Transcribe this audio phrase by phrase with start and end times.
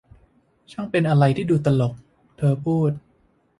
[0.71, 1.93] ช่างเป็นอะไรที่ดูตลก!
[2.37, 2.91] เธอพูด